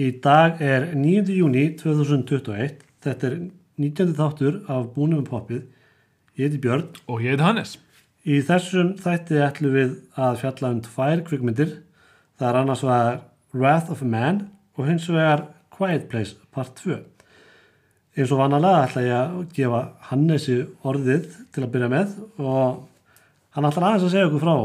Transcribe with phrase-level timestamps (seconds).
[0.00, 1.28] Í dag er 9.
[1.34, 2.78] júni 2021.
[3.04, 3.34] Þetta er
[3.82, 4.14] 19.
[4.16, 5.66] þáttur af Búnum poppið.
[6.38, 6.86] Ég heiti Björn.
[7.04, 7.74] Og ég heiti Hannes.
[8.24, 11.74] Í þessum þætti ætlum við að fjalla um tvær kvikmyndir.
[12.40, 13.20] Það er annars vegar
[13.52, 14.40] Wrath of a Man
[14.78, 16.96] og hins vegar Quiet Place part 2.
[18.16, 22.86] Eins og vanalega ætla ég að gefa Hannesi orðið til að byrja með og
[23.52, 24.56] hann ætlar aðeins að segja okkur frá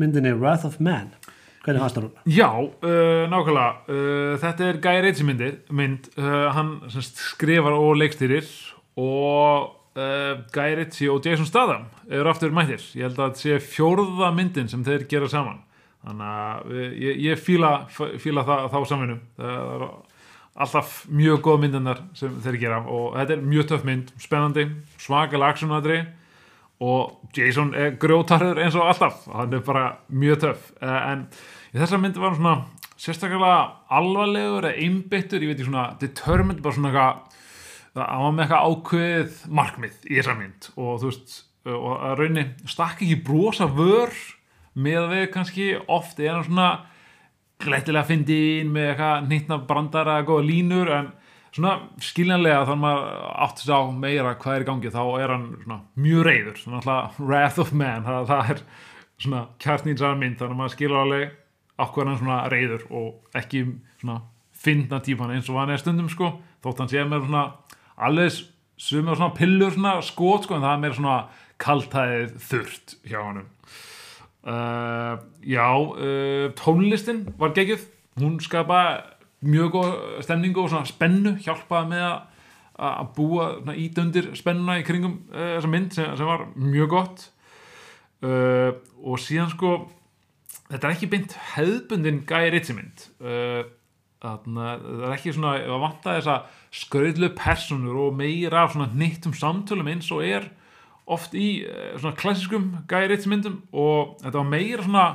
[0.00, 1.12] myndinni Wrath of Man.
[1.62, 2.14] Hvernig fannst það hún?
[2.34, 3.66] Já, uh, nákvæmlega.
[3.86, 6.08] Uh, þetta er Guy Ritchie myndir, mynd.
[6.18, 8.48] Uh, hann semst, skrifar og leikstýrir
[8.98, 12.82] og uh, Guy Ritchie og Jason Statham eru aftur mættir.
[12.98, 15.60] Ég held að þetta sé fjórða myndin sem þeir gera saman.
[16.02, 19.20] Þannig að uh, ég, ég fíla, fíla það, þá samvinnu.
[19.38, 19.86] Það er
[20.62, 24.66] alltaf mjög góð myndinar sem þeir gera og þetta er mjög töff mynd, spennandi,
[25.00, 26.00] svakalega aksjónadri
[26.82, 29.26] og Jason er grjótarður eins og alltaf.
[29.30, 30.70] Hann er bara mjög töff.
[30.82, 31.26] Eh, en
[31.72, 32.56] í þessar myndi var hann svona
[33.02, 33.54] sérstaklega
[33.92, 37.40] alvarlegur eða einbyttur, ég veit ekki svona determined, bara svona eitthvað
[38.08, 40.70] hann var með eitthvað ákveðið markmið í þessar mynd.
[40.76, 44.14] Og þú veist og að raunni stakk ekki brosa vör
[44.74, 45.68] með við kannski.
[45.86, 46.70] Oft hann svona
[47.62, 51.12] glættilega fyndin með eitthvað nýttna brandara góða línur en
[51.52, 55.34] svona skiljanlega þannig að maður átti sig á meira hvað er í gangi þá er
[55.34, 58.64] hann svona mjög reyður svona alltaf wrath of man það, það er
[59.22, 61.38] svona kjartnýnsaðar mynd þannig að maður skilur alveg
[61.82, 63.64] ákveð hann svona reyður og ekki
[64.00, 64.18] svona
[64.62, 66.36] finna típan eins og hann er stundum sko.
[66.62, 67.44] Þótt hann sé með svona
[68.02, 68.42] alveg
[68.82, 71.16] sumið svona pillur svona skot sko en það er meira svona
[71.62, 75.14] kaltæðið þurft hjá hann uh,
[75.46, 77.88] já uh, tónlistin var geggjuð.
[78.20, 78.80] Hún skapa
[79.42, 79.92] mjög góð
[80.26, 82.20] stemningu og spennu hjálpaði með að
[82.82, 87.26] að búa undir spennuna í kringum uh, þessa mynd sem, sem var mjög gott.
[88.22, 89.74] Uh, og síðan sko
[90.70, 93.06] þetta er ekki beint hefðbundin Guy Ritchie mynd.
[93.20, 93.62] Uh,
[94.22, 96.38] það er ekki svona að vanta þessa
[96.82, 100.46] skröðlu personur og meira af svona nýttum samtölum eins og er
[101.10, 101.64] oft í
[101.98, 105.06] svona klassiskum Guy Ritchie myndum og þetta var meira svona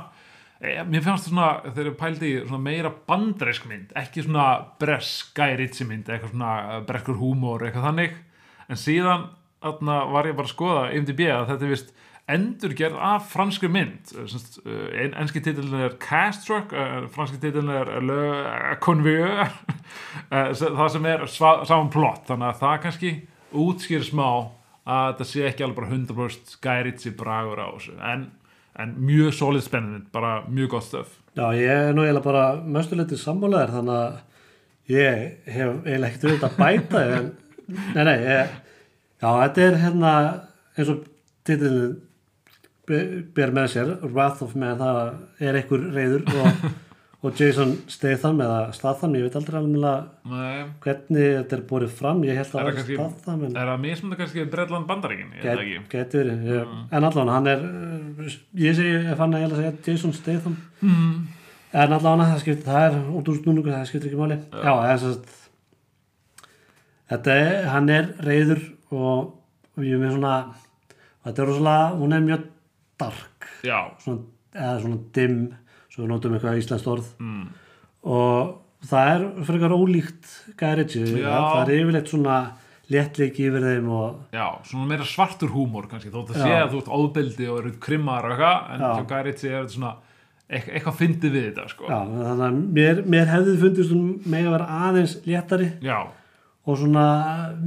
[0.58, 2.30] mér fannst það svona þegar ég pældi
[2.64, 4.46] meira bandreisk mynd ekki svona
[4.80, 8.18] bresk Guy Ritchie mynd eitthvað svona uh, breskur húmor eitthvað þannig.
[8.68, 9.28] En síðan
[9.62, 11.94] þarna var ég bara að skoða IMDb að þetta er vist
[12.28, 14.10] endurgerð af franskri mynd.
[14.18, 16.74] Uh, en, enski titilin er Castruck
[17.14, 19.54] franski titilin er Le Convieux.
[20.28, 23.12] Það sem er saman plott þannig að það kannski
[23.56, 24.26] útskýr smá
[24.88, 27.94] að þetta sé ekki alveg bara 100% Guy Ritchie bragur á þessu.
[28.02, 28.28] En,
[28.78, 31.14] en mjög solid spennandi mynd, bara mjög gott stöf.
[31.38, 34.18] Já, ég er nú eiginlega bara möstuleiti sammálaðir þannig að
[34.94, 35.22] ég
[35.52, 37.30] hef eiginlega ekkert þetta að bæta en,
[37.94, 38.58] nei, nei, ég,
[39.22, 40.12] já, þetta er hérna
[40.78, 41.02] eins og
[41.48, 41.96] titilin
[42.88, 45.00] ber með sér, Wrath of Man það
[45.44, 46.62] er einhver reyður og,
[47.22, 49.72] og Jason Statham eða Statham, ég veit aldrei alveg
[50.84, 53.80] hvernig þetta er borið fram, ég held að Er það er Statham en er það
[53.82, 55.80] mismunandi kannski Bredland Bandaríkin, ég ekki.
[55.96, 57.58] getur ég- en allavega hann er
[58.54, 60.56] ég segi, ég ég ætla að segja Jason Statham.
[60.82, 61.26] Mm.
[61.72, 64.38] En allavega það skiptir, það er út úr snúningu, það skiptir ekki máli.
[64.52, 65.14] Já, það er svo
[67.10, 68.62] þetta er, hann er reyður
[68.92, 69.34] og
[69.78, 70.34] erum með svona,
[71.26, 72.44] þetta er rosalega, hún er mjög
[73.00, 74.22] dark, Já, svona,
[74.54, 75.38] eða svona dimm,
[75.98, 77.10] svo við notum eitthvað íslenskt orð.
[77.18, 77.44] Mm.
[78.06, 80.28] og það er frekar ólíkt
[80.58, 82.36] Gæriðsi, það er yfirleitt svona
[82.88, 86.44] léttleiki yfir þeim og já, svona meira svartur húmor kannski, þótt að Já.
[86.46, 88.92] sé að þú ert ábyldi og eru krimmar og eitthvað, en Já.
[88.94, 89.90] hjá Gæritsi er þetta svona
[90.48, 91.90] eitthvað, eitthvað fyndið við þetta, sko.
[91.90, 95.98] Já, þannig að mér, mér hefði fundist hún með að vera aðeins léttari Já,
[96.64, 97.04] og svona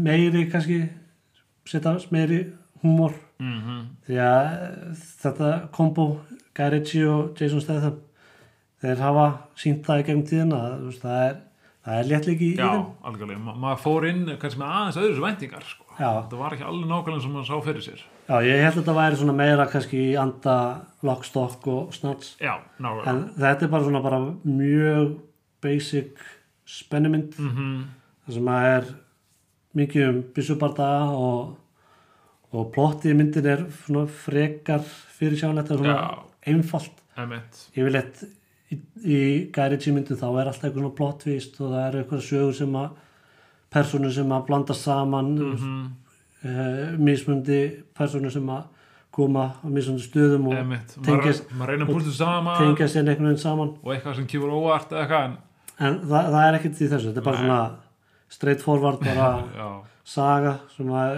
[0.08, 0.80] meiri kannski
[1.70, 2.40] setja meiri
[2.82, 3.14] húmor.
[3.42, 3.78] Mhm.
[4.08, 4.48] Því að
[5.22, 6.08] þetta kombo
[6.58, 8.00] Guy Ritchie og Jason Statham
[8.82, 9.26] þeir hafa
[9.62, 10.62] sínt það í gegnum tíðina
[11.02, 11.38] það er,
[11.86, 12.88] það er léttleiki í Já, þeim.
[13.10, 15.88] algjörlega, Ma maður fór inn kannski með aðeins öðru væntingar, sko.
[16.00, 16.10] Já.
[16.22, 18.04] Þetta var ekki alveg nákvæmlega sem maður sá fyrir sér.
[18.28, 20.58] Já, ég held að þetta væri svona meira kannski í anda
[21.06, 21.96] lockstock og
[22.42, 23.10] Já, nákvæmlega.
[23.12, 25.18] En þetta er bara svona bara mjög
[25.62, 26.22] basic
[26.66, 27.38] spennumynd.
[27.40, 27.90] Mm
[28.26, 28.90] þar sem að er
[29.78, 31.56] mikið um byssubardaga og,
[32.54, 34.84] og plottið í myndin er svona frekar
[35.18, 36.20] fyrir sjánlegt og svona Já.
[36.52, 37.02] einfalt.
[37.76, 38.22] Yfirleitt
[38.72, 39.20] í, í
[39.56, 42.90] Gæriðsí myndum þá er alltaf eitthvað svona plottvist og það er eitthvað sögur sem að
[43.72, 45.58] personur sem að blanda saman mm
[46.42, 46.98] Mhm.
[46.98, 47.58] mismundi
[47.94, 48.64] personur sem að
[49.14, 50.56] koma á mismundi stöðum og
[51.06, 51.34] tengja
[52.90, 53.76] sér einhvern veginn saman.
[53.84, 55.36] Og eitthvað sem kýfur óvart eitthvað
[55.82, 57.44] en það, það er ekkert í þessu, þetta er bara Nei.
[57.46, 57.76] svona
[58.30, 59.30] straight forward bara
[60.04, 61.14] saga sem að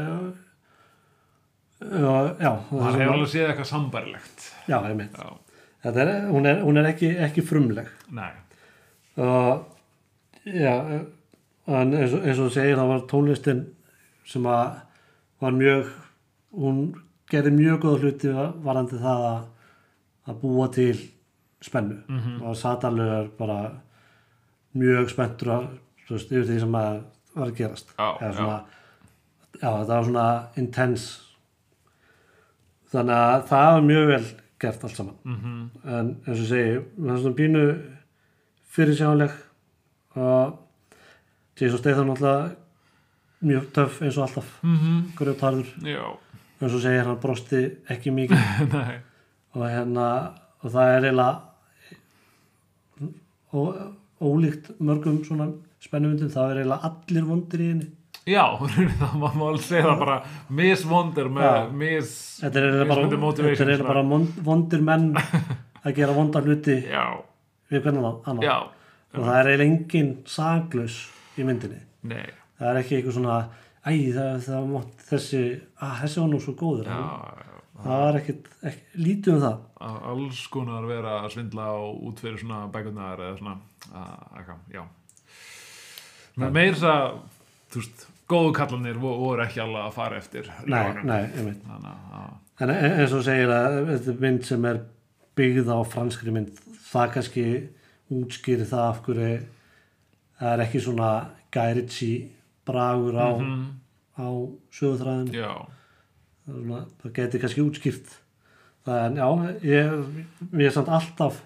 [1.84, 4.46] já, já, það að- alveg séð eitthvað sambærilegt.
[4.68, 5.32] Já, ég mynd já,
[5.84, 7.88] er, hún, er, hún er ekki, ekki frumleg.
[9.18, 9.70] Og
[10.44, 10.74] Já,
[11.72, 13.62] en eins og, þú segir það var tónlistin
[14.28, 14.74] sem að
[15.40, 15.92] var mjög
[16.60, 16.82] hún
[17.32, 18.34] gerði mjög góða hluti
[18.66, 19.46] varandi það að,
[20.28, 20.98] að búa til
[21.64, 22.02] spennu.
[22.12, 22.42] Mhm.
[22.44, 23.60] og satanlegar bara
[24.76, 25.54] mjög spenntur
[26.10, 27.02] veist, yfir því sem að
[27.34, 27.94] var að gerast.
[27.98, 28.58] Já, Eða svona,
[29.62, 29.70] já.
[29.80, 30.28] þetta var svona
[30.58, 31.22] intense.
[32.94, 34.26] Þannig að það var mjög vel
[34.64, 35.16] gert allt saman.
[35.24, 35.70] Mhm.
[35.86, 37.64] en eins og segi, það er svona pínu
[38.74, 39.32] fyrirsjáanleg
[40.16, 40.60] og
[41.60, 42.56] Jason Statham náttúrulega
[43.44, 44.54] mjög töff eins og alltaf.
[44.64, 45.02] Mhm.
[45.18, 46.06] grjótharður, Já,
[46.62, 48.40] eins og segir hann brosti ekki mikið.
[49.54, 50.06] Og hérna
[50.64, 51.42] og það er eiginlega
[53.54, 53.60] ó,
[54.24, 55.52] ólíkt mörgum svona
[55.84, 57.90] spennumundum, það er eiginlega allir vondir í henni
[58.30, 58.44] Já,
[59.02, 60.20] það má alveg segja það bara
[60.62, 61.66] misvondir með Já.
[61.82, 64.06] mis þetta er eiginlega bara, mismunandi motivation, þetta er bara
[64.48, 65.10] vondir menn
[65.84, 67.04] að gera vonda hluti Já,
[67.74, 68.56] við hvernig annar já,
[69.14, 71.02] og það er eiginlega engin saklaus
[71.38, 71.82] í myndinni.
[72.10, 72.26] Nei.
[72.60, 73.38] Það er ekki eitthvað svona
[73.84, 75.42] æ, það, það mátt þessi
[75.84, 76.90] að þessi var nú svo góður.
[76.90, 79.60] Já, það var ekkit, ekki, lítið um það.
[79.90, 83.56] Að alls konar vera að svindla og út fyrir svona bækurnar eða svona
[83.92, 84.84] að, eitthvað, já.
[86.44, 87.08] Meir þess að
[87.74, 91.62] þú veist, góðu kallanir vo- voru ekki alveg að fara eftir nei, nei, þannig
[92.20, 94.82] að en eins og segir að þetta mynd sem er
[95.38, 96.60] byggð á franskri mynd
[96.92, 97.46] það kannski
[98.14, 99.30] útskýri það af hverju
[100.40, 101.12] það er ekki svona
[101.54, 102.12] gæritsi
[102.68, 103.64] bragur á, Mhm,
[104.20, 104.28] á
[104.74, 105.54] sögutræðinu já,
[106.46, 108.14] það, svona, það geti kannski útskýrt
[108.86, 109.28] það en já,
[109.64, 110.06] ég,
[110.60, 111.42] ég er samt alltaf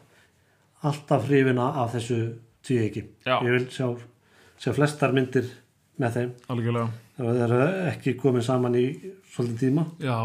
[0.84, 2.20] alltaf hrifina af þessu
[2.68, 3.40] tvíegi Já.
[3.42, 3.88] ég vil sjá,
[4.60, 5.48] sjá flestar myndir
[6.02, 6.34] með þeim.
[6.54, 6.88] Algjörlega.
[7.18, 7.62] Það eru
[7.92, 8.86] ekki komið saman í
[9.34, 9.86] svolítið tíma.
[10.04, 10.18] Já,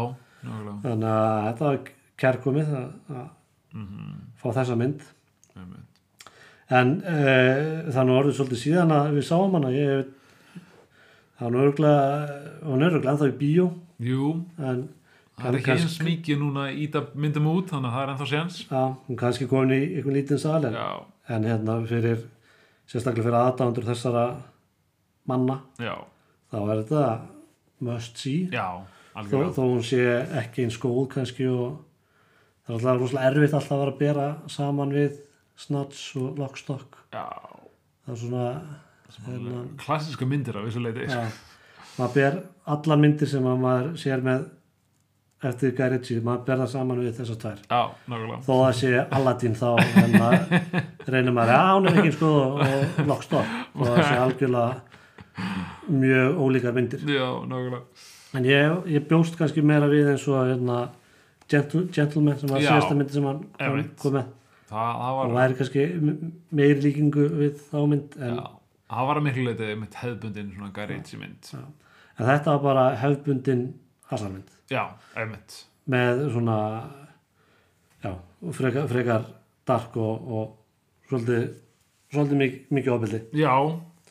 [0.43, 1.79] þannig að þetta var
[2.23, 3.29] kærkomið að, að
[3.73, 5.05] mm fá þessa mynd.
[5.55, 5.83] -hmm.
[6.69, 7.21] en e,
[7.91, 9.71] það er nú orðið svolítið síðan að við sáum hana.
[9.71, 10.05] Ég,
[11.39, 11.55] það er
[12.81, 13.71] er örgulega ennþá í bíó.
[14.03, 14.29] Jú,
[14.59, 14.89] en
[15.37, 18.29] það er ekki eins mikið núna að íta myndum út þannig að það er ennþá
[18.29, 18.59] séns.
[18.69, 20.77] Já, hún kannski komin í einhvern lítinn sal en,
[21.27, 22.25] en hérna fyrir
[22.89, 24.25] sérstaklega fyrir aðdándur þessara
[25.29, 25.61] manna.
[25.81, 25.95] Já,
[26.51, 27.05] þá er þetta
[27.83, 28.49] must see.
[28.53, 28.83] Já
[29.13, 30.01] þó, þó hún sé
[30.41, 31.83] ekki eins góð kannski og
[32.65, 35.19] það er alltaf rosalega erfitt alltaf að vera að bera saman við
[35.59, 36.97] Snatch og Lockstock.
[37.13, 37.27] Já,
[38.07, 38.47] það er svona
[39.27, 41.27] hérna, klassiska myndir af þessu leiti ja,
[41.99, 42.39] maður ber
[42.73, 44.47] allar myndir sem að maður sér með
[45.43, 47.61] eftir Guy Ritchie, maður ber það saman við þessar tvær.
[47.67, 48.41] Já, nákvæmlega.
[48.47, 49.69] Þó að sé Aladdin þá
[51.13, 53.57] reynir maður, já hún er ekki sko og Lockstock.
[53.75, 54.92] Og það sé algjörlega
[55.89, 57.03] mjög ólíkar myndir.
[57.09, 57.81] Já, nákvæmlega.
[58.33, 60.77] En ég, ég bjóst kannski meira við eins og hérna,
[61.51, 64.29] Gentle, Gentleman sem var Já, síðasta myndi sem hann kom, kom með
[64.71, 68.47] það, það og var væri kannski m- meiri líkingu við þá mynd en, Já,
[68.95, 71.51] það var að miklu leiti með hefðbundin svona Garage mynd.
[72.13, 73.63] En þetta var bara hefðbundin
[74.09, 74.49] hasarmynd.
[74.71, 74.83] Já,
[75.19, 75.59] einmitt.
[75.93, 76.57] Með svona
[78.03, 78.13] já,
[78.55, 79.25] frekar, frekar
[79.67, 81.45] dark og, og svolítið,
[82.13, 83.21] svolítið mik mikið ofbeldi.
[83.43, 83.53] Já,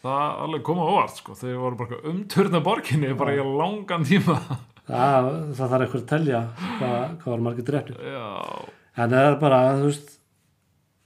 [0.03, 1.35] það alveg kom á óvart sko.
[1.39, 4.37] þeir voru bara umturna borginni bara í langan tíma.
[4.83, 8.25] Það, það þarf eitthvað að telja hvað, hvað var margir drefnir Já,
[8.99, 10.11] en það er bara, þú veist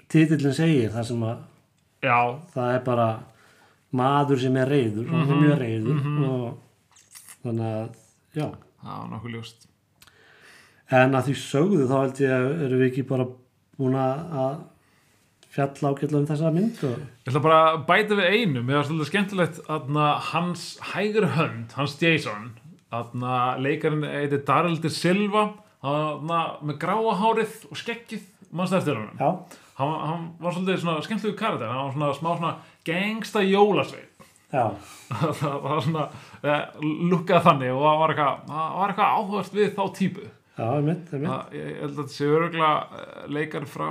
[0.09, 1.43] titillin segir það sem að
[2.07, 2.19] já,
[2.55, 3.09] það er bara
[3.97, 6.47] maður sem er reyður og Mhm, mjög reyður og
[7.45, 8.01] þannig að,
[8.41, 8.47] já.
[8.87, 9.67] Það var nokkuð ljóst.
[10.97, 13.27] En að því sögðu þá held ég að erum við ekki bara
[13.77, 14.59] búin að
[15.57, 18.89] fjalla ágætla um þessa mynd og Ég ætla bara að bæta við einu mér var
[18.89, 22.51] svolítið skemmtilegt aðna, hans hægur hönd, hans Jason.
[22.95, 25.49] Aðna, leikarinn heitir Daryl de Silva.
[25.87, 28.27] Aðna, með gráa hárið og skeggið.
[28.57, 29.17] Mannst eftir honum?
[29.19, 31.73] Já, hann, hann var svolítið skemmtilegu karakter.
[31.73, 32.53] Hann var svona smá svona
[32.87, 34.13] gangsta jólasveið
[34.53, 34.65] já,
[35.41, 36.07] það var svona
[36.43, 36.65] eh,
[37.11, 41.55] lukkað þannig og það var eitthvað, áhugast við þá típu já, einmitt, einmitt.
[41.57, 43.89] ég held að þetta sé öruglega leikar frá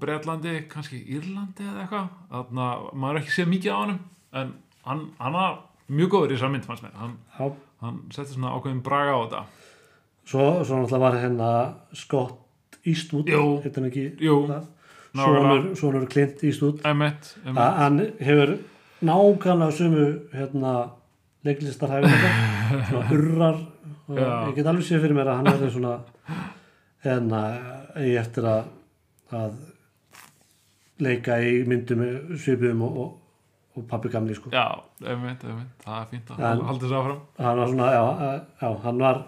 [0.00, 2.08] Bretlandi kannski Írlandi eða eitthvað.
[2.32, 3.94] Þannig að maður ekki séð mikið á hann
[4.42, 4.52] en
[4.88, 6.94] hann, hann var mjög góður í þessar mynd fannst mér.
[7.00, 7.16] Hann,
[7.82, 9.42] hann setti svona ákveðin braga á þetta.
[10.28, 11.50] Svo, svo náttúrulega var hérna
[11.96, 15.22] Scott Eastwood heitir hann ekki Jú, nákvæmlega.
[15.24, 16.82] sonur, sonur Clint Eastwood.
[16.86, 17.78] Emitt, að emitt.
[17.80, 18.52] hann hefur
[19.08, 20.74] nákvæmlega sömu hérna
[21.48, 22.30] leiklistarhæfilega
[22.90, 23.58] svona urrar
[24.08, 24.28] og Já.
[24.48, 25.94] ég get alveg séð fyrir mér að hann er svona
[27.04, 27.40] hérna
[27.96, 28.68] eigi eftir að,
[29.36, 29.56] að
[31.04, 32.02] leika í myndum
[32.40, 33.10] svipum og, og,
[33.78, 34.50] og pappi gamli sko.
[34.50, 34.64] já,
[35.12, 38.04] emitt, emitt það er fínt að En- halda þessu áfram hann var svona, já,
[38.62, 39.20] já, hann var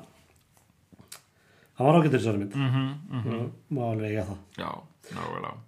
[1.79, 4.71] hann var ágættur þessari mynd mm -hmm, og má alveg eiga það já,
[5.15, 5.59] nákvæmlega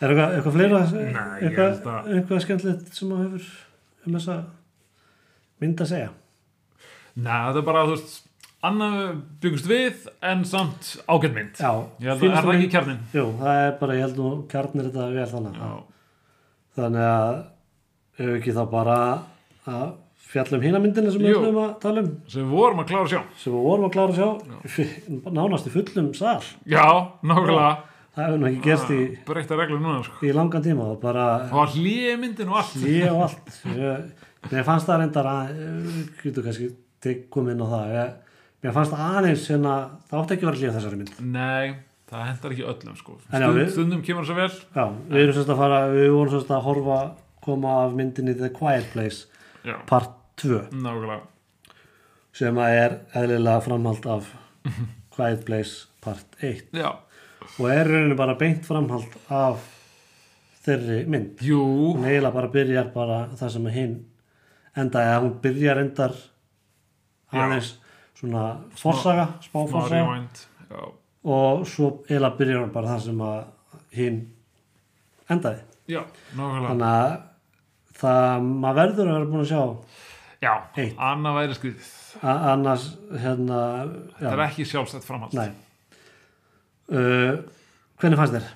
[0.00, 0.78] Er eitthvað, eitthvað fleira?
[0.78, 3.44] Nei, ég eitthvað, held að- eitthvað skemmtilegt sem þú hefur
[4.06, 4.34] um þessa
[5.60, 6.10] mynd að segja?
[7.16, 8.16] Nei, þetta er bara, þú veist,
[8.66, 8.96] annað
[9.44, 11.60] byggust við en samt ágætt mynd.
[11.60, 11.70] Já,
[12.02, 12.98] Ég held að finnst er það ekki kjarnin.
[13.16, 15.60] Jú, það er bara, ég held nú kjarnir þetta vel þannig.
[15.62, 15.70] Já,
[16.76, 17.36] Þannig að
[18.20, 18.96] ef ekki þá bara
[19.66, 19.86] að
[20.26, 23.08] fjalla um hína myndina sem við ætlum að tala um sem við vorum að klára
[23.12, 23.20] sjá.
[23.40, 24.28] sem við vorum að klára sjá
[25.38, 26.40] nánast í fullum sal.
[26.68, 26.84] Já,
[27.24, 27.70] nákvæmlega.
[28.16, 30.20] Það hefur nú ekki gerst í, Breytta reglum núna, sko.
[30.24, 32.76] í langan tíma og bara Það var hlýið myndin og allt.
[32.88, 33.58] ég og allt.
[33.76, 36.70] Ég, fannst það reyndar að, eh, getur kannski
[37.30, 38.14] komið inn á það.
[38.64, 39.74] Mér fannst aðeins hérna,
[40.10, 41.12] það átti ekki að vera hlýja þessari mynd.
[41.20, 41.74] Nei,
[42.10, 43.16] það hendar ekki öllum, sko.
[43.32, 44.50] En já, Stund, við- Stundum kemur það svo vel.
[44.74, 46.98] Já, við erum sérst að fara, við vorum sérst að horfa,
[47.46, 49.26] koma af myndinni The Quiet Place,
[49.64, 50.10] Já, part
[50.42, 51.20] 2, nákvæmlega.
[52.32, 54.32] sem að er eðlilega framhald af
[55.16, 56.90] Quiet Place part 1 Já,
[57.58, 59.62] og er rauninni bara beint framhald af
[60.66, 61.38] þeirri mynd.
[61.40, 61.60] jú,
[61.94, 63.94] Hún eiginlega bara byrjar bara það sem að hinn
[64.76, 66.12] enda, eða hún byrjar endar
[67.32, 67.72] aðeins
[68.16, 68.44] svona
[68.78, 70.42] forsaga, smá smá forsaga rewind.
[70.70, 70.82] Já,
[71.26, 73.44] og svo eiginlega byrjar hún bara það sem að
[73.96, 74.20] hinn
[75.30, 75.60] endaði.
[75.90, 76.02] já.
[76.36, 77.16] Þannig að
[77.96, 79.62] það, maður verður að vera búin að sjá
[80.42, 80.96] Já, Eitt.
[81.00, 81.92] annað væri skriðið.
[82.22, 82.84] Annars
[83.20, 83.60] hérna
[84.18, 85.34] Það er ekki sjálfstætt framhald.
[86.92, 87.42] uh,
[88.00, 88.46] hvernig fannst þér?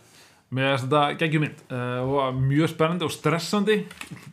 [0.51, 3.77] Mér finnst þetta geggjum mynd uh, mjög spennandi og stressandi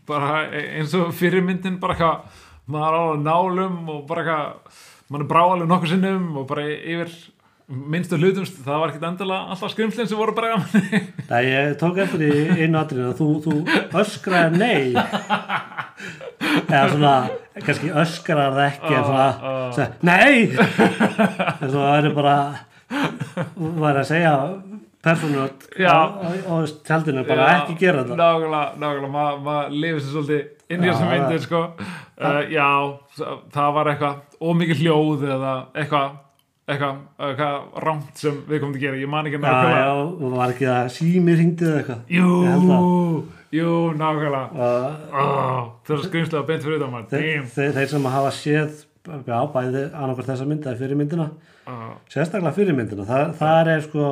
[0.09, 4.77] bara e- eins og fyrir myndin bara eitthvað, maður á nálum og bara eitthvað,
[5.09, 7.11] maður er bráalum nokkur sinnum og bara yfir
[7.67, 11.73] minnstu hlutum, það var ekkit endilega alltaf skrimslinn sem voru bara að manni Nei, ég
[11.81, 12.31] tók eftir í
[12.63, 13.55] einu atriðinu að þú, þú
[13.99, 14.95] öskraði nei.
[16.67, 17.15] Eða svona
[17.65, 19.69] kannski öskrar það ekki en svona, Ah, ah.
[19.75, 20.47] svona nei!
[21.59, 22.37] En svo það er bara
[23.83, 24.33] var að segja
[25.03, 25.47] persónu á,
[25.79, 25.91] Já.
[25.91, 26.55] á, á
[26.87, 28.15] tjaldinu bara ekki gera þetta.
[28.19, 31.61] Nákvæmlega, nákvæmlega, maður ma lifir sér svolítið inn í Já, þessum það- myndir sko.
[32.21, 32.69] uh, Já,
[33.17, 36.15] það- það var eitthvað ómikið hljóð eða eitthvað
[36.67, 39.83] eitthvað, eitthvað rámt sem við komum til að gera, ég man ekki já, nákvæmlega.
[39.87, 39.91] já,
[40.27, 42.01] og var ekki að sími hringdi eða eitthvað.
[42.11, 42.31] Jú,
[42.67, 43.23] það.
[43.55, 44.41] jú, nákvæmlega.
[45.13, 47.07] Oh, Það er skrimslega beint fyrir maður.
[47.13, 51.29] þeir, þeir, þeir sem hafa séð já, bæði annarkvært þessa mynd eða fyrir myndina.
[51.67, 53.05] Uh, sérstaklega fyrir myndina.
[53.07, 54.11] Það, það er sko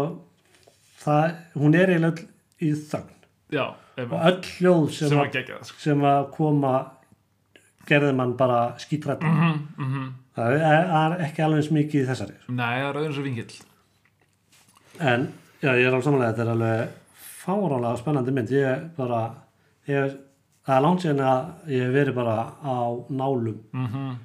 [1.04, 2.24] það, hún er eiginlega
[2.64, 3.12] í þögn.
[3.52, 3.66] Já,
[3.98, 5.80] og öll hljóð sem, sem að, geggjað sko.
[5.80, 6.74] sem að koma
[7.86, 9.40] gerði mann bara skítrætt mm
[9.78, 10.12] -hmm.
[10.36, 13.54] það er, er ekki alveg eins mikið þessari Nei, það er auðvitað svo vingill
[15.00, 15.28] en
[15.62, 17.02] já, ég er alveg samanlega þetta er alveg
[17.46, 18.54] fárálega spennandi mynd.
[18.54, 19.22] Ég bara
[19.90, 20.16] ég,
[20.66, 23.60] það er langt síðan að ég hef verið bara á nálum.
[23.74, 24.16] Mm -hmm.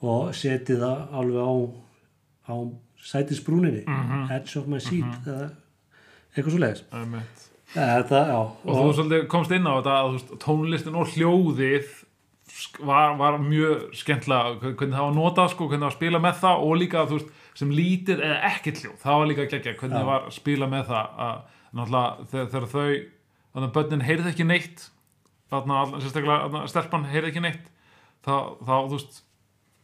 [0.00, 1.54] og setið það alveg á,
[2.52, 2.54] á
[2.98, 3.84] sætisbrúninni.
[3.86, 4.30] Mhm.
[4.30, 5.50] edge of my seat eða
[6.34, 8.38] eitthvað svo leiðis Einmitt þetta, já.
[8.64, 11.90] Og þú svolítið komst inn á þetta að tónlistin og hljóðið
[12.88, 16.38] var, var mjög skemmtilega hvernig það var notað sko, hvernig það var að spila með
[16.42, 18.96] það og líka veist, sem lítið eða ekkert hljóð.
[19.02, 21.38] Það var líka geggja, hvernig það var að spila með það að
[21.78, 22.86] náttúrulega þegar, þegar þau
[23.52, 24.84] þannig að börnin heyrði ekki neitt
[25.52, 27.66] þarna, all- sérstaklega þarna, stelpan heyrði ekki neitt
[28.24, 28.34] þá,
[28.64, 29.20] þá þú veist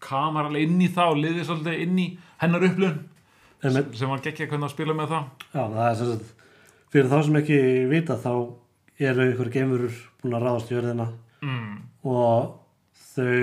[0.04, 2.06] kamar alveg inn í það og liðið svolítið inn í
[2.42, 2.98] hennar upplun
[3.64, 3.94] Einmitt.
[3.96, 5.28] sem var geggja hvernig að spila með það.
[5.54, 6.32] Já, það er sem sagt,
[6.94, 7.60] fyrir þá sem ekki
[7.90, 8.32] vita þá
[9.02, 11.06] eru ykkur geimurur búin að ráðast í jörðina
[11.42, 11.72] mm.
[12.06, 12.52] og
[13.14, 13.38] þau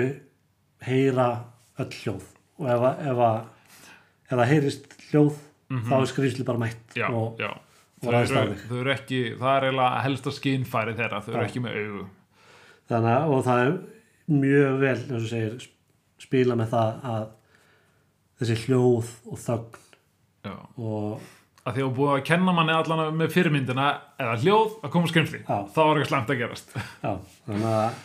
[0.88, 1.26] heyra
[1.82, 2.24] öll hljóð
[2.62, 3.36] og ef, að- að,
[4.32, 5.36] það heyrist hljóð
[5.88, 7.48] þá er skrýsli bara mætt já, og, já.
[7.52, 8.64] og Þau ræðst á þig.
[9.40, 12.02] það er eiginlega helsta skinnfæri þeirra, þau eru ekki með augu
[12.90, 13.76] þannig að og það er
[14.42, 17.24] mjög vel eins og segir sp- spila með það að
[18.42, 19.80] þessi hljóð og þögn
[20.42, 20.56] Já.
[20.82, 21.30] og
[21.62, 23.90] að því að búið að kenna manni allan með fyrirmyndina
[24.20, 25.42] eða hljóð að koma skrimsli.
[25.46, 26.74] Þá er eitthvað slæmt að gerast.
[27.04, 27.12] Já,
[27.46, 28.00] þannig að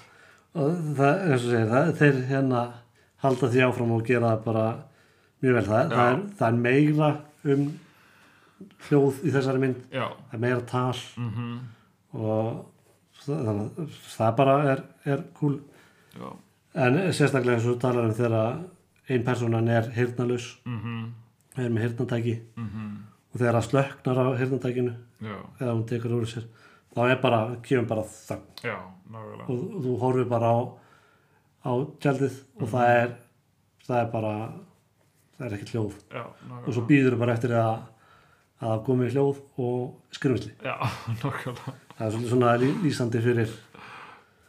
[0.57, 2.61] og það, eins og segir, það, þeir hérna
[3.23, 4.63] halda því áfram og gera bara
[5.43, 7.09] mjög vel, það, það, er, það er meira
[7.53, 7.67] um
[8.87, 11.01] hljóð í þessari mynd, já, það er meira tal.
[11.21, 11.57] Mm
[12.17, 12.63] og
[13.25, 15.57] það, þannig að það bara er, er cool.
[16.17, 16.29] Já.
[16.81, 18.37] en sérstaklega eins og þú talar um þegar
[19.13, 21.09] ein personan er heyrnalus Mm
[21.57, 22.95] er með heyrnatæki -hmm.
[23.33, 26.47] Og þegar það slöknar á heyrnatækinu já, eða hún tekur úr sér
[26.97, 28.45] þá er bara, kemur bara þögn.
[28.65, 28.77] Já,
[29.13, 30.59] og, og þú horfir bara á
[31.67, 33.13] á tjaldið og það er
[33.87, 34.33] það er bara
[35.37, 35.99] það er ekki hljóð.
[36.15, 36.25] Já,
[36.63, 37.71] og svo býður bara eftir að
[38.57, 39.81] að það komi hljóð og
[41.21, 41.73] nákvæmlega.
[41.97, 43.51] Það er svona lýsandi fyrir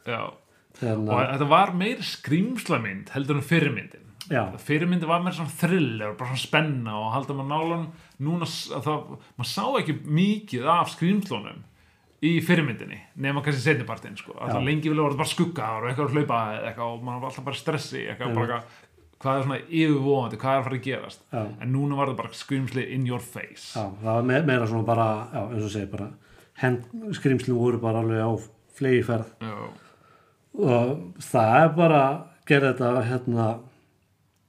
[0.09, 0.21] já.
[0.29, 6.15] og hérna, þetta var meir skrýmslamynd heldur en fyrirmyndin já, fyrirmyndin var meir svona thriller
[6.19, 7.87] bara svona spenna og halda maður nálan
[8.25, 11.65] núna það, maður sá ekki mikið af skrýmslunum
[12.29, 14.35] í fyrirmyndinni nema kannski setnipartin sko.
[14.41, 17.49] alltaf lengi vilja voru bara skuggar og eitthvað að hlaupa eitthvað og maður var alltaf
[17.49, 18.41] bara stressi eitthvað Einmitt.
[18.41, 18.87] bara eitthvað,
[19.19, 21.23] hvað er svona yfirvóðandi hvað er að fara að gerast?
[21.33, 23.73] Já, en núna var það bara skrýmsli in your face.
[23.75, 26.09] Já, það var me meira svona bara já, eins og segir bara
[26.59, 26.87] hend,
[27.19, 28.31] skrimslum voru bara alveg á
[28.79, 29.55] flegi ferð Já.
[30.59, 32.03] og það er bara
[32.49, 33.49] gerði þetta hérna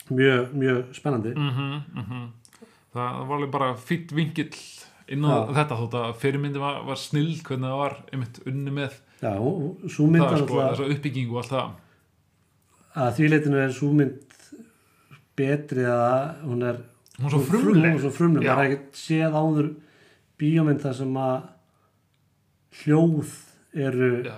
[0.10, 1.34] mjög, mjög spennandi.
[1.38, 2.28] Mm
[2.90, 4.56] það var alveg bara fýtt vingill
[5.10, 5.54] inn á Já.
[5.60, 9.84] þetta þótt að fyrirmyndi var, var snill hvernig það var einmitt unni með já, það
[9.86, 11.70] er sko, alltaf þessa uppbyggingu og allt það.
[13.00, 14.38] Að því leitinu er svo mynd
[15.40, 16.18] betri að
[16.50, 16.82] hún er
[17.20, 18.02] hún er svo frumleg.
[18.16, 18.54] frumleg, Já.
[18.56, 19.70] maður er ekkert séð áður
[20.40, 21.38] bíómynd þar sem að
[22.82, 23.34] hljóð
[23.88, 24.38] eru Já,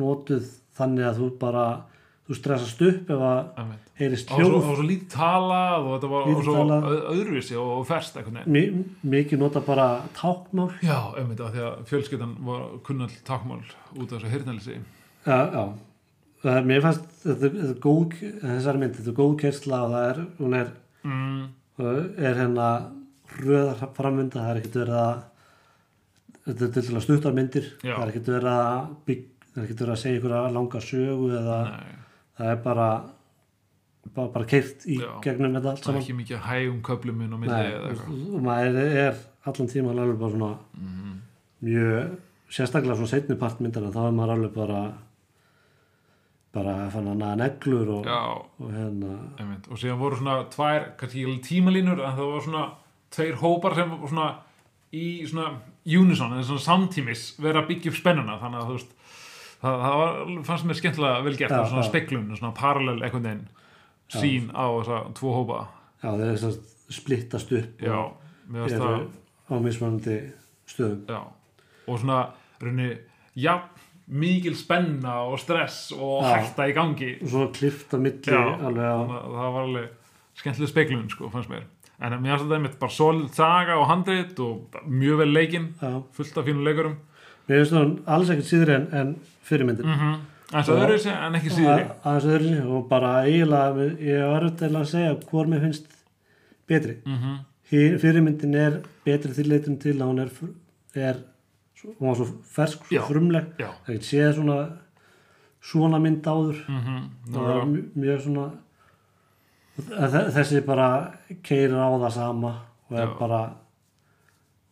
[0.00, 0.48] notuð
[0.78, 1.66] þannig að þú bara
[2.28, 4.52] þú stressast upp ef að heyrist hljóð.
[4.68, 8.64] var svo lítið talað og þetta var og öð- öðruvísi og, og ferst Mi
[9.16, 9.86] mikið nota bara
[10.18, 13.62] tákmál Já, einmitt af því að fjölskyldan var kunnall takmál
[13.96, 14.76] út af þessu hirnalisi
[15.26, 15.64] já, já.
[16.68, 18.12] Mér fannst þetta, þetta er góð
[18.44, 20.68] þessari mynd, þetta er góð kersla og það er, hún er,
[21.02, 21.40] mm,
[22.28, 22.68] er hérna
[23.40, 25.24] röðar framvinda, það er ekkert verið að
[26.48, 27.66] þetta er til dæla stuttar myndir.
[27.82, 27.94] Já.
[27.96, 31.28] það er ekkert verið að bygg, það er ekkert verið að segja að langa sögu
[31.40, 31.96] eða Nei,
[32.38, 32.88] það er bara
[34.14, 35.10] bara, bara keirt í Já.
[35.24, 36.02] gegnum þetta allt það er saman.
[36.02, 38.22] ekki mikið hægum köflum inn á milli eða eitthvað.
[38.34, 39.18] og maður er
[39.50, 41.20] allan tíma alveg bara svona Mhm.
[41.64, 42.16] mjög
[42.48, 44.80] sérstaklega svona setni part myndina þá er maður alveg bara
[46.54, 48.06] bara að fann að naða neglur og,
[48.64, 49.10] og hérna.
[49.38, 49.66] Einmitt.
[49.70, 50.86] Og síðan voru svona tvær,
[51.44, 52.62] tímalínur en það var svona
[53.14, 54.28] tveir hópar sem var svona
[54.96, 55.50] í svona
[55.84, 58.38] unison eða svona samtímis vera að byggja upp spennuna.
[58.40, 58.94] Þannig að þú veist
[59.62, 63.46] það, það var, fannst mér skemmtilega vel gert svona speklun, svona parallel einhvern veginn
[64.08, 65.62] sín á þessa tvo hópa.
[66.02, 67.96] Já, þeir eru svona splittast upp já,
[68.48, 69.02] finnst eru það
[69.48, 70.18] á mismunandi
[70.68, 71.02] stöðum.
[71.08, 71.20] Já,
[71.88, 72.20] og svona
[72.62, 72.88] raunni,
[73.36, 73.54] já,
[74.08, 76.38] mikil spenna og stress og Já.
[76.38, 77.10] hætta í gangi.
[77.22, 78.40] Og svo klift á milli Já.
[78.56, 79.90] alveg að það var alveg
[80.38, 81.66] skemmtileg speklun sko, fannst mér.
[81.98, 85.68] En mér fannst þetta einmitt bara solid saga og handrit og mjög vel leikinn
[86.16, 86.96] fullt af fínum leikurum
[87.48, 89.14] mér finnst hún alls ekkert síðri en, en
[89.48, 90.18] fyrirmyndin mm -hmm.
[90.52, 90.62] Já.
[90.82, 94.84] öðru þessi en ekki Að- aðeins öðru sér og bara eiginlega ég var auðvitað að
[94.92, 95.86] segja hvor mér finnst
[96.68, 97.38] betri mm
[97.70, 100.30] Hi- fyrirmyndin er betri þýrleitum til að hún er,
[100.94, 101.16] er
[102.00, 103.02] hún var svo fersk, svo Já.
[103.02, 104.68] frumleg já það get séð svona
[105.60, 107.32] svona mynd áður mm -hmm.
[107.32, 108.50] það var mj- mjög svona
[109.78, 112.52] þe- þessi bara keirir á það sama
[112.90, 113.18] og er Já.
[113.18, 113.40] bara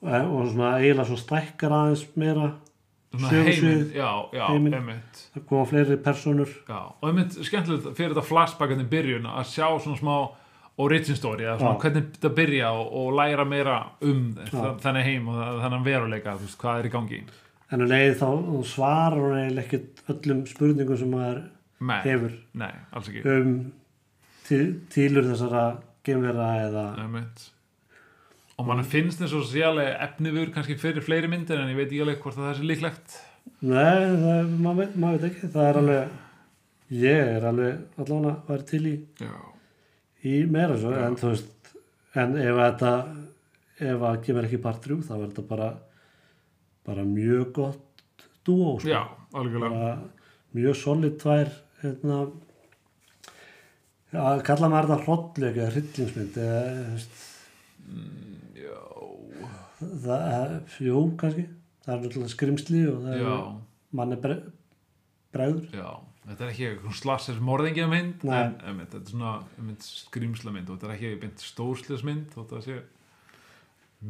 [0.03, 2.53] og, svona eiginlega svo stækkar aðeins meira
[3.25, 5.05] heiminn heiminn.
[5.35, 6.81] það koma fleiri personur já.
[7.01, 10.17] og einmitt skemmtilegt fyrir þetta flashbackan í byrjun að sjá svona smá
[10.77, 11.81] origin story eða svona Já.
[11.85, 16.83] hvernig þetta byrja og, og læra meira um þennan heim og þennan veruleika veist, hvað
[16.83, 17.21] er í gangi
[17.73, 18.29] en um leið þá
[18.69, 21.43] svarar hún eiginlega ekkert öllum spurningum sem maður
[21.81, 22.73] nei, hefur nei,
[23.25, 23.53] um
[24.47, 25.67] til, tilur þessara
[26.07, 27.51] gemvera eða Einmitt.
[28.57, 32.03] Og mann finnst eins og sérlega efnivur kannski fyrir fleiri myndir en ég veit ekki
[32.05, 33.17] alveg hvort að það sé líklegt.
[33.67, 38.49] Nei, það, maður, veit, maður veit ekki, það er alveg ég er alveg allavega að
[38.51, 39.35] vera til í, já,
[40.31, 41.03] í meira svo, Já.
[41.09, 41.71] en þú veist
[42.17, 42.93] en ef að þetta
[43.91, 45.69] ef að kemur ekki part 3 þá verður þetta bara
[46.87, 48.89] bara mjög gott dúó, sko.
[48.89, 49.03] já
[49.37, 49.71] algjörlega.
[49.75, 51.51] Bara mjög solid tvær
[51.83, 52.21] hérna
[54.15, 57.25] já, kalla maður þetta hrollleik eða hryllingsmynd eða, þú veist,
[58.57, 58.81] já,
[60.07, 61.47] það, jú, kannski.
[61.87, 63.33] Það er náttúrulega skrimsli og það er
[63.97, 64.37] manni bre,
[65.37, 65.67] bregður.
[65.77, 65.91] Já
[66.27, 70.71] þetta er ekki eitthvað slassir morðingja mynd en einmitt, þetta er svona einmitt, skrýmsla mynd
[70.71, 72.79] og þetta er ekki beint stórslis mynd að það sé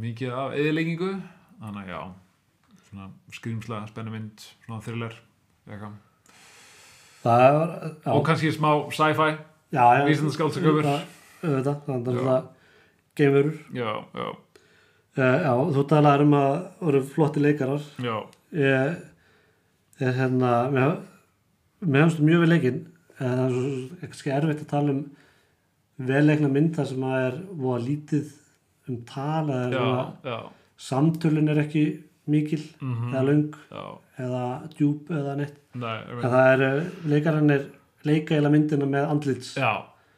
[0.00, 1.10] mikið af eðileggingu
[1.60, 2.00] þannig já
[2.86, 5.18] svona skrýmsla, spennu mynd svona thriller
[5.66, 5.98] eitthvað.
[7.26, 7.76] það var,
[8.14, 9.30] og kannski smá sci-fi
[9.76, 10.88] já, já, vísindaskáldsögur.
[11.42, 12.52] auðvitað, þannig að það
[13.16, 14.26] geimurur já, já,
[15.16, 17.84] uh, já, þú talaður um að voru flotti leikarar.
[18.02, 18.16] Já,
[18.56, 18.96] ég
[20.06, 20.96] er hérna mér,
[22.02, 22.82] hefstu mjög vel leikinn.
[23.16, 25.04] En það er ekki erfitt að tala um
[26.06, 28.34] velleikna mynd þar sem að er voða lítið
[28.90, 29.94] um tala eða
[30.26, 30.36] já,
[30.88, 31.84] samtölun er ekki
[32.30, 33.84] mikil mhm, eða löng já,
[34.26, 34.44] eða
[34.76, 35.60] djúb eða neitt.
[35.76, 36.64] Nei, en það er
[37.12, 37.68] leikarinn er
[38.06, 39.54] leika eða myndina með andlits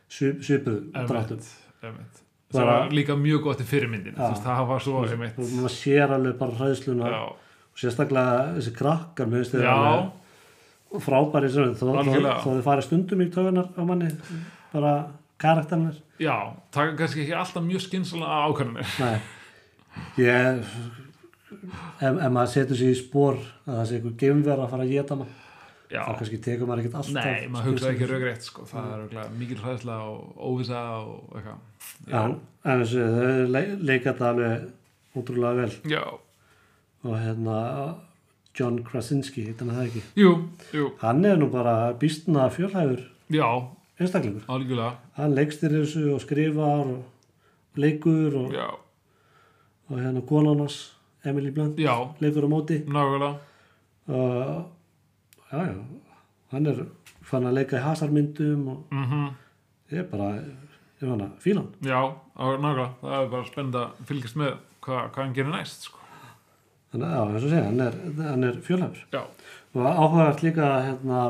[0.09, 1.39] svipuð dráttum.
[1.39, 1.53] emitt,
[1.85, 2.25] emitt.
[2.55, 4.23] Það var líka mjög gott í fyrirmyndin, Já.
[4.23, 8.45] þú veist, það var svo, emitt, og maður sér alveg bara hræðsluna já, og sérstaklega
[8.57, 11.89] þessi krakkar alveg frábæri sem þó,
[12.47, 14.13] þið farið stundum í tögunar á manni
[14.73, 14.93] bara
[15.41, 16.37] karakternar já,
[16.75, 19.19] taka kannski ekki alltaf mjög skynsalega ákvæmni, nei.
[20.21, 20.63] Ég
[22.01, 25.19] ef, maður setur sér í spór að það sé eitthvað geimverð að fara að geta
[25.19, 25.29] Já,
[25.89, 28.65] þá kannski tekur maður ekkert alltaf nei, maður hugsaði ekki raugrétt sko.
[28.69, 31.63] það er örugglega mikil hræðsla og óvisa og eitthvað.
[32.13, 32.21] Já,
[32.69, 35.73] en þessu, þau le leika þetta alveg útrúlega vel.
[35.95, 36.03] Já,
[37.07, 37.59] og hérna
[38.59, 40.05] John Krasinski, hittan það ekki?
[40.19, 40.33] Jú,
[40.75, 43.47] jú, hann er nú bara býstna fjölhæfur já,
[44.01, 44.45] einstaklingur.
[44.51, 44.97] Algjörlega.
[45.17, 48.69] Hann leikstir þessu og skrifar og leikur og, Já,
[49.89, 50.81] og hérna konarnas
[51.25, 52.83] Emily Blunt já, leikur á móti.
[52.85, 53.37] Nákvæmlega.
[54.09, 54.67] Og
[55.53, 55.75] já, já,
[56.53, 56.81] hann er
[57.29, 59.29] fann að leika í hasarmyndum og mm
[59.89, 62.01] ég er bara ég fann að fíla hann Já,
[62.39, 64.51] nákvæmlega, það er bara spennend að fylgjast með
[64.85, 65.99] hvað, hvað hann gerir næst sko.
[66.93, 67.97] þannig að, já, eins og segja, hann er,
[68.29, 69.07] hann er fjölhæfur.
[69.13, 69.23] Já,
[69.75, 71.23] og áhugavert líka hérna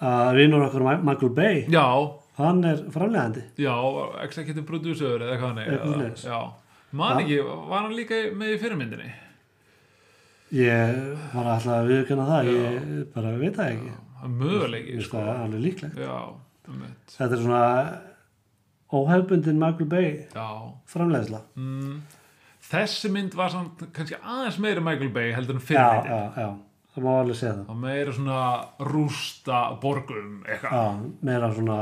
[0.00, 1.86] að vinur okkur Michael Bay já,
[2.40, 3.74] hann er framlegandi já,
[4.24, 6.24] executive producer eða eitthvað hann Eitthvað svoleiðis.
[6.30, 6.38] Já,
[7.02, 9.10] man ekki, var hann líka með í fyrirmyndinni?
[10.52, 11.00] Ég
[11.34, 13.92] var alltaf að viðkjöna það ég bara veit það ekki.
[14.20, 15.18] Það er möguleiki, Mér finnst sko.
[15.26, 16.00] það alveg líklegt.
[16.00, 16.16] Já,
[17.16, 17.62] þetta er svona
[18.90, 20.48] óhefbundin Michael Bay Já,
[20.90, 21.40] framleiðsla.
[21.56, 22.00] Mm,
[22.70, 26.50] þessi mynd var samt kannski aðeins meira Michael Bay heldur en já, fyrirmyndin já, já,
[26.94, 27.66] það má alveg segja það.
[27.70, 28.40] Og meira svona
[28.90, 30.74] rústa borgum eitthvað.
[30.74, 31.80] Já, meira svona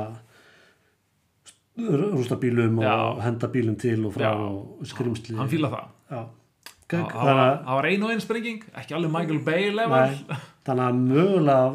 [1.78, 3.20] rústa bílum og Já.
[3.22, 4.32] henda bílum til og frá Já.
[4.34, 5.84] og skrimsli hann fíla það.
[6.10, 6.22] Já.
[6.88, 7.34] Gek, það
[7.68, 10.14] var, ein og einn sprenging ekki alveg Michael Bay level.
[10.14, 11.66] Nei, þannig að mögulega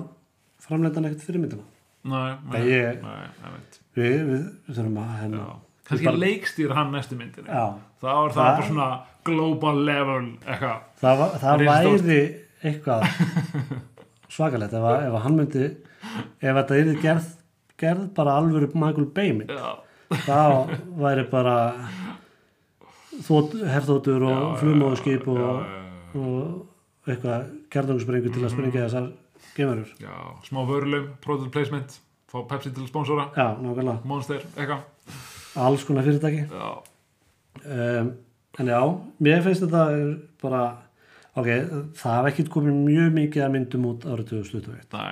[0.66, 1.70] framleitan ekkert fyrir myndina
[2.04, 3.52] nei, ég- nei,
[3.96, 5.44] við, við, við þurfum að hérna,
[5.88, 7.48] kannski bara- leikstýr hann næstu myndinni.
[7.48, 7.66] Já,
[8.02, 8.90] það var það Það- bara svona
[9.24, 12.20] global level eitthvað það, það væri
[12.64, 13.06] eitthvað
[14.36, 17.28] svakalegt ef, ef hann myndi ef þetta yrði gerð,
[17.80, 19.54] gerð bara alvöru Michael Bay mynd.
[19.54, 19.78] Já,
[20.26, 21.56] þá væri bara
[23.22, 25.44] þótt, herþóttur og Já, flugmóðskip og,
[26.18, 29.12] og eitthvað kjartungsprengu til að sprengja þessar
[29.58, 30.16] gemarur já,
[30.48, 32.00] smá vörlum, product placement
[32.34, 33.54] fá Pepsi til sponsora, já,
[34.10, 34.88] Monster, eitthvað.
[35.62, 36.48] Alls konar fyrirtæki.
[36.50, 36.70] Já,
[37.62, 38.08] um,
[38.60, 38.80] en já,
[39.22, 39.84] mér finnst þetta
[40.42, 40.64] bara
[41.38, 41.50] ok,
[42.00, 45.12] það hef ekkert komið mjög mikið að myndum út árið 2021 næ,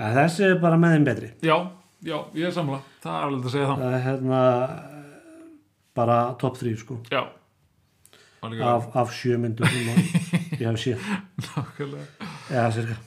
[0.00, 1.30] en þessi er bara með þeim betri.
[1.46, 1.56] Já,
[2.02, 3.84] já, ég er samla það er alveg að segja það.
[3.84, 4.40] Það er hérna
[6.00, 6.98] bara top 3 sko.
[7.12, 7.22] Já,
[8.72, 11.08] af, af sjö myndum sem að ég hef
[11.46, 12.28] nákvæmlega.
[12.50, 12.98] Eða cirka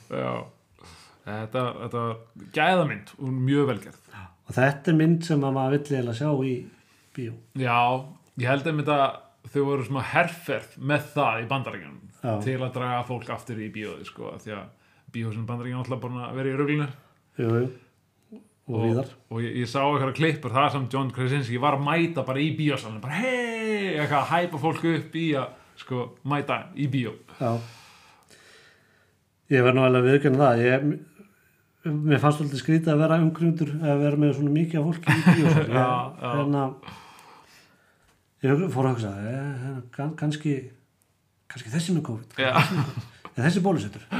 [1.24, 2.16] þetta, þetta var
[2.54, 4.00] gæðamynd og mjög velgerð
[4.44, 6.54] og þetta er mynd sem að maður vill eiginlega sjá í
[7.16, 7.36] bíó.
[7.56, 7.78] Já,
[8.42, 8.98] ég held að þetta
[9.54, 12.34] þau voru svona herferð með það í bandaríkjunum Já.
[12.44, 16.52] til að draga fólk aftur í bíóði sko, því að bíósin bandaríkjunum alltaf að vera
[16.52, 16.88] í ruglunu
[17.40, 17.66] jú, jú.
[18.64, 22.22] Og víðar og ég, ég sá eitthvað klippur það sem John Krasinski var að mæta
[22.24, 25.50] bara í bíósalunum bara hei, eitthvað að hæpa fólk upp í að
[25.82, 27.12] sko mæta í bíó.
[27.40, 27.50] Já.
[29.52, 30.86] Ég verð nú alveg viðkynna það ég,
[32.08, 35.24] mér fannst alltaf skrítið að vera umgrundur að vera með svona mikið af fólki í
[35.26, 35.88] bíó ég, Já,
[36.22, 36.30] já.
[36.38, 36.62] hérna
[38.44, 40.54] ég fór að hugsa eh, hérna, kann- kannski
[41.52, 42.50] kannski þessi með COVID já,
[43.34, 44.08] en þessi bólusettur.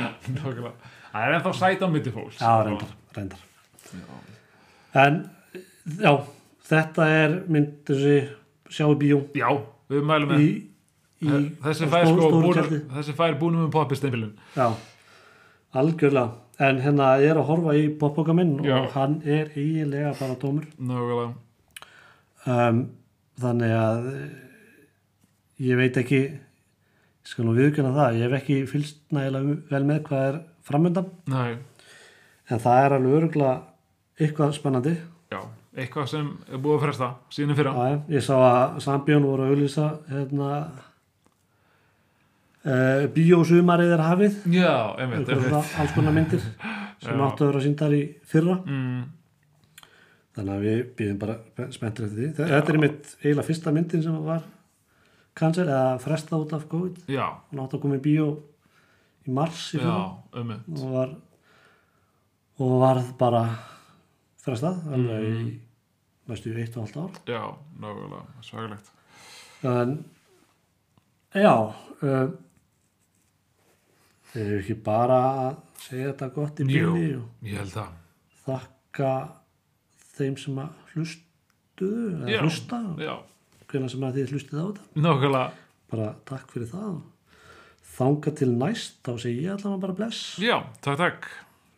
[1.15, 2.41] Það er ennþá sæt á mitti fólks.
[2.43, 3.43] Já, reyndar, reyndar
[4.95, 5.19] en
[6.01, 6.13] já,
[6.71, 8.17] þetta er mynd þessi
[8.75, 9.21] sjá í bíó.
[9.37, 9.51] Já,
[9.93, 10.47] við mælum með
[11.65, 12.81] þessi fær sko tjaldi.
[12.95, 14.67] þessi fær búin með poppi steinbílun Já,
[15.81, 16.41] algjörlega.
[16.63, 18.77] En hérna ég er að horfa í popboka minn Já.
[18.79, 21.33] og hann er eiginlega bara tómur nákvæmlega.
[22.45, 22.83] Um,
[23.41, 24.25] þannig að eh,
[25.67, 30.03] ég veit ekki ég skal nú viðkjöna það ég hef ekki fylst nægilega vel með
[30.11, 31.57] hvað er framöndan Nei,
[32.53, 33.55] en það er alveg öruglega
[34.21, 34.95] eitthvað spennandi.
[35.33, 35.41] Já,
[35.75, 37.75] eitthvað sem er búið að fresta síðan fyrra.
[37.75, 40.51] Já, ég sá að Sambjón voru að auðlýsa hérna
[42.65, 44.39] uh, bíósumarið er hafið.
[44.55, 44.73] Já,
[45.03, 47.27] einmitt, alls konar myndir sem Já.
[47.27, 48.59] áttu að vera síndar í fyrra.
[48.63, 49.05] Mm,
[50.39, 52.33] þannig að við býðum bara spenntur eftir því.
[52.41, 54.49] Þetta er mitt eiginlega fyrsta myndin sem var
[55.35, 57.05] cancel eða fresta út af COVID.
[57.11, 58.33] Já, hún átti að koma í bíó
[59.25, 60.67] í mars í já, fyrra einmitt.
[60.79, 61.15] Og var
[62.63, 63.45] og varð bara
[64.45, 65.47] frestað alveg Mhm.
[65.49, 65.61] í
[66.29, 67.43] næstu í eitt og halvt ár já,
[67.81, 68.91] nákvæmlega, svakalegt
[69.65, 70.05] en
[71.35, 72.31] já uh,
[74.33, 76.93] þeir eru ekki bara að segja þetta gott í Jú.
[76.95, 77.93] bíli og ég held það
[78.45, 79.11] þakka
[80.15, 82.37] þeim sem að hlustuðu Já.
[82.39, 83.15] eða hlusta já,
[83.71, 85.51] hvernig sem að þið hlustið á þetta nákvæmlega,
[85.95, 86.95] bara takk fyrir það
[87.95, 91.31] þanga til næst þá segi ég allavega bara bless já, takk, takk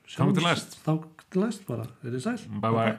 [0.06, 0.76] Þangað til næst.
[0.86, 2.38] þanga til næst bara, verið sæl.
[2.62, 2.94] Bye bye